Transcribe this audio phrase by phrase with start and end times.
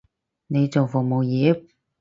[0.47, 1.63] 你做服務業？